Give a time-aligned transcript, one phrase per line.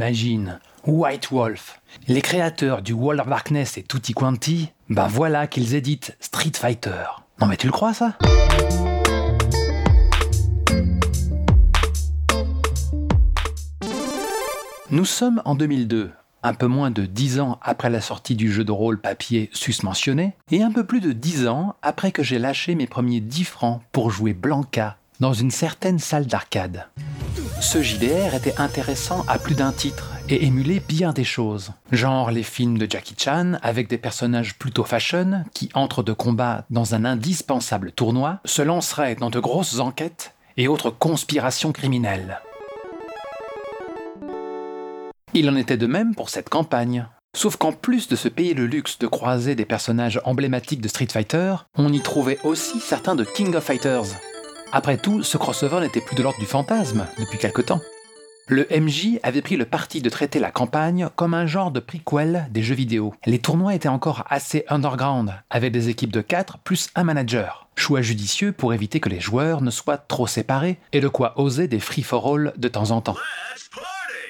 [0.00, 5.74] Imagine, White Wolf, les créateurs du World of Darkness et Tutti Quanti, bah voilà qu'ils
[5.74, 7.02] éditent Street Fighter.
[7.40, 8.16] Non mais tu le crois ça?
[14.92, 16.12] Nous sommes en 2002,
[16.44, 20.36] un peu moins de 10 ans après la sortie du jeu de rôle papier susmentionné,
[20.52, 23.82] et un peu plus de 10 ans après que j'ai lâché mes premiers 10 francs
[23.90, 26.86] pour jouer Blanca dans une certaine salle d'arcade.
[27.60, 32.44] Ce JDR était intéressant à plus d'un titre et émulait bien des choses, genre les
[32.44, 37.04] films de Jackie Chan avec des personnages plutôt fashion qui, entre deux combats dans un
[37.04, 42.40] indispensable tournoi, se lanceraient dans de grosses enquêtes et autres conspirations criminelles.
[45.34, 47.08] Il en était de même pour cette campagne.
[47.36, 51.08] Sauf qu'en plus de se payer le luxe de croiser des personnages emblématiques de Street
[51.10, 54.06] Fighter, on y trouvait aussi certains de King of Fighters.
[54.70, 57.80] Après tout, ce crossover n'était plus de l'ordre du fantasme depuis quelque temps.
[58.48, 62.46] Le MJ avait pris le parti de traiter la campagne comme un genre de prequel
[62.50, 63.14] des jeux vidéo.
[63.26, 67.68] Les tournois étaient encore assez underground, avec des équipes de 4 plus un manager.
[67.76, 71.66] Choix judicieux pour éviter que les joueurs ne soient trop séparés et de quoi oser
[71.66, 73.16] des free-for-all de temps en temps.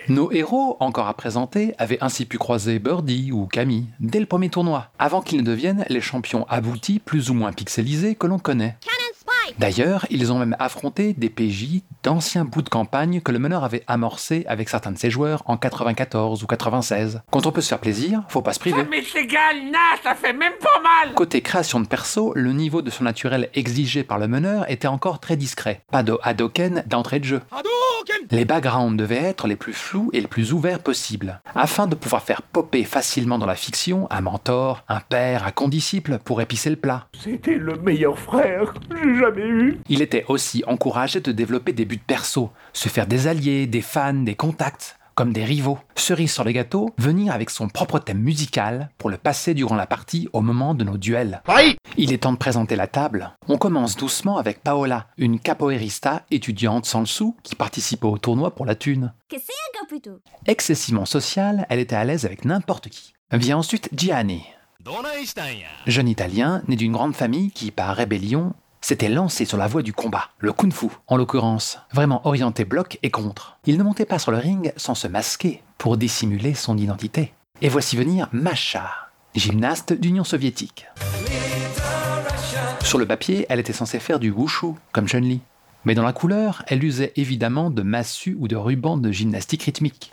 [0.08, 4.48] Nos héros, encore à présenter, avaient ainsi pu croiser Birdie ou Camille dès le premier
[4.48, 8.76] tournoi, avant qu'ils ne deviennent les champions aboutis plus ou moins pixelisés que l'on connaît.
[9.58, 13.84] D'ailleurs, ils ont même affronté des PJ d'anciens bouts de campagne que le meneur avait
[13.86, 17.22] amorcé avec certains de ses joueurs en 94 ou 96.
[17.30, 18.84] Quand on peut se faire plaisir, faut pas se priver.
[18.90, 19.28] Mais c'est
[20.02, 24.18] ça fait même pas mal Côté création de perso, le niveau de surnaturel exigé par
[24.18, 25.82] le meneur était encore très discret.
[25.90, 27.40] Pas de Hadoken d'entrée de jeu.
[28.30, 32.22] Les backgrounds devaient être les plus flous et les plus ouverts possibles, afin de pouvoir
[32.22, 36.76] faire popper facilement dans la fiction un mentor, un père, un condisciple pour épicer le
[36.76, 37.06] plat.
[37.18, 39.80] C'était le meilleur frère que j'ai jamais eu.
[39.88, 44.14] Il était aussi encouragé de développer des buts perso, se faire des alliés, des fans,
[44.14, 45.80] des contacts, comme des rivaux.
[45.96, 49.86] Cerise sur les gâteaux, venir avec son propre thème musical pour le passer durant la
[49.86, 51.42] partie au moment de nos duels.
[51.96, 53.32] Il est temps de présenter la table.
[53.48, 58.54] On commence doucement avec Paola, une capoeirista étudiante sans le sou qui participe au tournoi
[58.54, 59.12] pour la thune.
[60.46, 63.14] Excessivement sociale, elle était à l'aise avec n'importe qui.
[63.32, 64.44] Vient ensuite Gianni,
[65.86, 69.92] jeune italien né d'une grande famille qui, par rébellion, s'était lancé sur la voie du
[69.92, 73.58] combat, le kung-fu en l'occurrence, vraiment orienté bloc et contre.
[73.66, 77.32] Il ne montait pas sur le ring sans se masquer pour dissimuler son identité.
[77.60, 78.90] Et voici venir Masha,
[79.34, 80.86] gymnaste d'Union soviétique.
[82.82, 85.40] Sur le papier, elle était censée faire du wushu, comme Chun-Li.
[85.84, 90.12] Mais dans la couleur, elle usait évidemment de massues ou de rubans de gymnastique rythmique.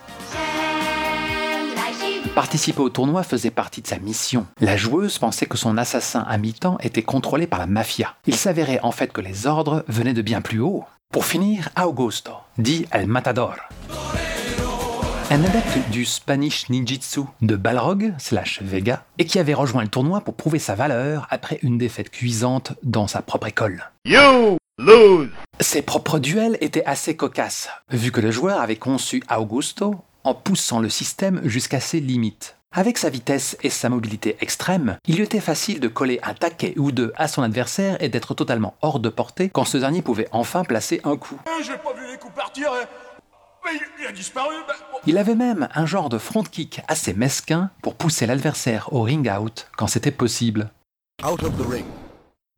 [2.36, 4.46] Participer au tournoi faisait partie de sa mission.
[4.60, 8.14] La joueuse pensait que son assassin à mi-temps était contrôlé par la mafia.
[8.26, 10.84] Il s'avérait en fait que les ordres venaient de bien plus haut.
[11.10, 13.56] Pour finir, Augusto, dit El Matador.
[15.30, 20.20] Un adepte du Spanish Ninjitsu de Balrog slash Vega et qui avait rejoint le tournoi
[20.20, 23.82] pour prouver sa valeur après une défaite cuisante dans sa propre école.
[24.04, 25.30] You lose.
[25.58, 29.94] Ses propres duels étaient assez cocasses, vu que le joueur avait conçu Augusto
[30.26, 32.56] en poussant le système jusqu'à ses limites.
[32.72, 36.74] Avec sa vitesse et sa mobilité extrême, il lui était facile de coller un taquet
[36.76, 40.28] ou deux à son adversaire et d'être totalement hors de portée quand ce dernier pouvait
[40.32, 41.40] enfin placer un coup.
[41.64, 42.86] J'ai pas vu les coups partir, hein.
[43.64, 44.56] mais il a disparu.
[44.66, 44.74] Ben,
[45.06, 49.30] il avait même un genre de front kick assez mesquin pour pousser l'adversaire au ring
[49.30, 50.70] out quand c'était possible.
[51.24, 51.86] Out of the ring.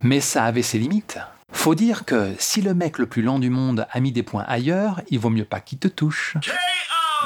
[0.02, 1.18] Mais ça avait ses limites.
[1.52, 4.44] Faut dire que si le mec le plus lent du monde a mis des points
[4.48, 6.36] ailleurs, il vaut mieux pas qu'il te touche.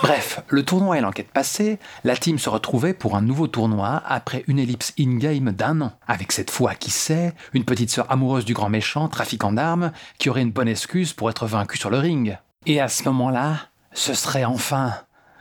[0.00, 4.42] Bref, le tournoi et l'enquête passée, la team se retrouvait pour un nouveau tournoi après
[4.48, 5.92] une ellipse in-game d'un an.
[6.08, 10.30] Avec cette fois, qui sait, une petite sœur amoureuse du grand méchant, trafiquant d'armes, qui
[10.30, 12.38] aurait une bonne excuse pour être vaincu sur le ring.
[12.66, 13.56] Et à ce moment-là,
[13.92, 14.94] ce serait enfin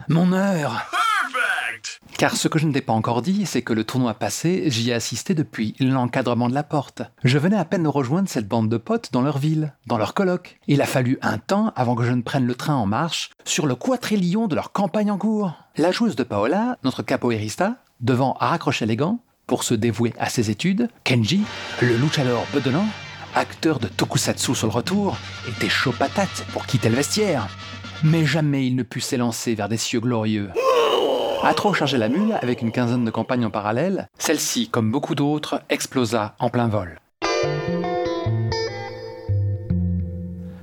[0.08, 0.88] mon heure.
[2.22, 4.90] Car ce que je ne t'ai pas encore dit, c'est que le tournoi passé, j'y
[4.90, 7.02] ai assisté depuis l'encadrement de la porte.
[7.24, 10.60] Je venais à peine rejoindre cette bande de potes dans leur ville, dans leur colloque.
[10.68, 13.66] Il a fallu un temps avant que je ne prenne le train en marche sur
[13.66, 15.52] le quadrillion de leur campagne en cours.
[15.76, 19.18] La joueuse de Paola, notre capoeirista, devant à raccrocher les gants
[19.48, 21.42] pour se dévouer à ses études, Kenji,
[21.80, 22.86] le luchador bedonnant,
[23.34, 25.16] acteur de tokusatsu sur le retour,
[25.48, 27.48] était chaud patate pour quitter le vestiaire.
[28.04, 30.50] Mais jamais il ne put s'élancer vers des cieux glorieux.
[31.44, 35.16] A trop charger la mule avec une quinzaine de campagnes en parallèle, celle-ci, comme beaucoup
[35.16, 37.00] d'autres, explosa en plein vol.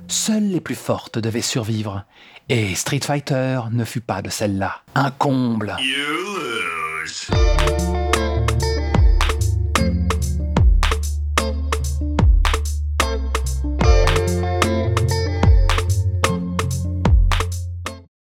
[0.08, 2.04] Seules les plus fortes devaient survivre,
[2.48, 4.76] et Street Fighter ne fut pas de celle-là.
[4.94, 5.76] Un comble.